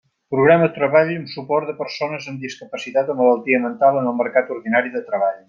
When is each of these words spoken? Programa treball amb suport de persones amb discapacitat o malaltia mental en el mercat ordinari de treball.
Programa 0.35 0.69
treball 0.77 1.11
amb 1.17 1.29
suport 1.33 1.69
de 1.71 1.75
persones 1.81 2.31
amb 2.31 2.41
discapacitat 2.47 3.13
o 3.15 3.17
malaltia 3.21 3.61
mental 3.67 4.01
en 4.01 4.11
el 4.15 4.19
mercat 4.25 4.53
ordinari 4.59 4.97
de 4.99 5.05
treball. 5.13 5.39